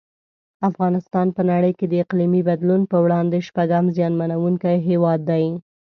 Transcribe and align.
افغانستان 0.69 1.27
په 1.35 1.41
نړۍ 1.51 1.71
کې 1.79 1.85
د 1.89 1.93
اقلیمي 2.03 2.41
بدلون 2.49 2.81
په 2.91 2.97
وړاندې 3.05 3.45
شپږم 3.47 3.85
زیانمنونکی 3.95 4.75
هیواد 4.87 5.19
دی. 5.29 5.45